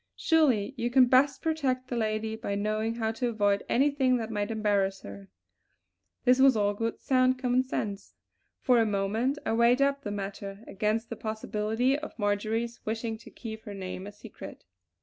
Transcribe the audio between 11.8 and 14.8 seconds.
of Marjory's wishing to keep her name a secret.